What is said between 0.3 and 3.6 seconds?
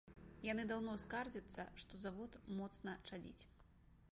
Яны даўно скардзяцца, што завод моцна чадзіць.